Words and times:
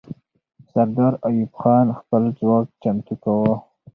سردار 0.71 1.13
ایوب 1.27 1.51
خان 1.59 1.87
خپل 1.99 2.23
ځواک 2.37 2.65
چمتو 2.81 3.13
کاوه. 3.23 3.53